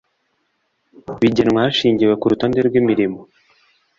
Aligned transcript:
bigenwa 1.19 1.59
hashingiwe 1.65 2.13
ku 2.19 2.25
rutonde 2.31 2.59
rw 2.67 2.73
imirimo 2.81 3.19